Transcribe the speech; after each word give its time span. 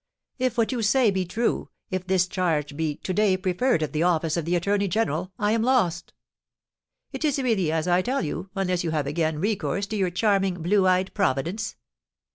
If 0.39 0.57
what 0.57 0.71
you 0.71 0.81
say 0.81 1.11
be 1.11 1.25
true, 1.25 1.69
if 1.91 2.07
this 2.07 2.25
charge 2.25 2.75
be 2.75 2.95
to 2.95 3.13
day 3.13 3.37
preferred 3.37 3.83
at 3.83 3.93
the 3.93 4.01
office 4.01 4.35
of 4.35 4.45
the 4.45 4.55
attorney 4.55 4.87
general, 4.87 5.31
I 5.37 5.51
am 5.51 5.61
lost!" 5.61 6.11
"It 7.11 7.23
is 7.23 7.37
really 7.37 7.71
as 7.71 7.87
I 7.87 8.01
tell 8.01 8.23
you, 8.25 8.49
unless 8.55 8.83
you 8.83 8.89
have 8.89 9.05
again 9.05 9.37
recourse 9.37 9.85
to 9.85 9.95
your 9.95 10.09
charming, 10.09 10.63
blue 10.63 10.87
eyed 10.87 11.13
Providence." 11.13 11.75